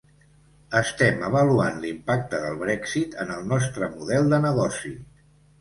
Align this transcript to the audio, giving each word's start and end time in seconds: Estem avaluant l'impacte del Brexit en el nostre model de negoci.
Estem 0.79 1.19
avaluant 1.27 1.77
l'impacte 1.83 2.39
del 2.45 2.57
Brexit 2.63 3.21
en 3.25 3.35
el 3.37 3.47
nostre 3.53 3.91
model 3.99 4.33
de 4.35 4.45
negoci. 4.51 4.97